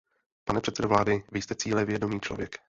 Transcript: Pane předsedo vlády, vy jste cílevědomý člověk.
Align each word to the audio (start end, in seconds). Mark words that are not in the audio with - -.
Pane 0.45 0.61
předsedo 0.61 0.87
vlády, 0.89 1.23
vy 1.31 1.41
jste 1.41 1.55
cílevědomý 1.55 2.19
člověk. 2.21 2.59